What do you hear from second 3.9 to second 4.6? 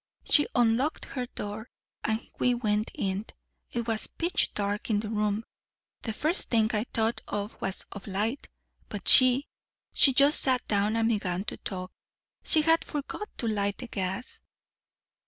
pitch